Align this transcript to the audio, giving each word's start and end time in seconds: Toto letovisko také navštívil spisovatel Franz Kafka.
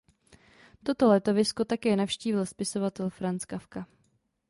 Toto 0.83 1.07
letovisko 1.07 1.65
také 1.65 1.95
navštívil 1.95 2.45
spisovatel 2.45 3.09
Franz 3.09 3.45
Kafka. 3.45 3.87